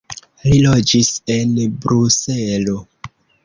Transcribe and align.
Li 0.45 0.61
loĝis 0.67 1.11
en 1.35 1.53
Bruselo. 1.85 2.79